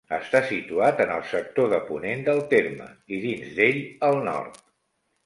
[0.15, 2.87] Està situat en el sector de ponent del terme,
[3.19, 4.59] i dins d'ell, al nord.